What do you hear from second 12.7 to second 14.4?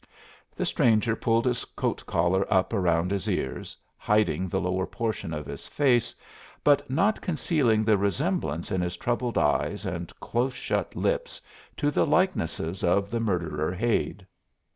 of the murderer Hade.